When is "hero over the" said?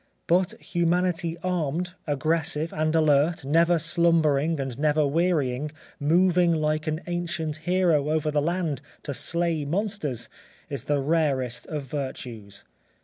7.57-8.41